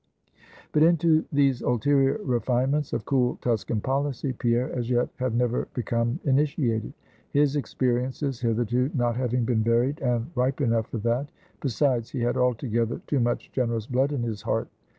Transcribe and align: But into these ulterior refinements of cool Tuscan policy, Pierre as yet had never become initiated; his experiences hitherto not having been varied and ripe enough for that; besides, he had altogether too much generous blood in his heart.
But 0.71 0.81
into 0.81 1.25
these 1.31 1.61
ulterior 1.61 2.19
refinements 2.23 2.91
of 2.91 3.05
cool 3.05 3.37
Tuscan 3.39 3.81
policy, 3.81 4.33
Pierre 4.33 4.73
as 4.75 4.89
yet 4.89 5.09
had 5.17 5.35
never 5.35 5.67
become 5.75 6.19
initiated; 6.23 6.93
his 7.29 7.55
experiences 7.55 8.41
hitherto 8.41 8.89
not 8.95 9.15
having 9.15 9.45
been 9.45 9.61
varied 9.61 9.99
and 9.99 10.31
ripe 10.33 10.59
enough 10.59 10.87
for 10.87 10.97
that; 10.97 11.29
besides, 11.61 12.09
he 12.09 12.21
had 12.21 12.35
altogether 12.35 12.99
too 13.05 13.19
much 13.19 13.51
generous 13.51 13.85
blood 13.85 14.11
in 14.11 14.23
his 14.23 14.41
heart. 14.41 14.69